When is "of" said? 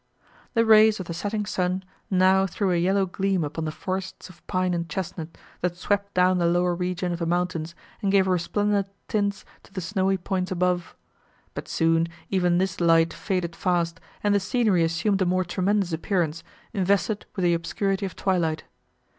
0.99-1.05, 4.29-4.47, 7.11-7.19, 18.07-18.15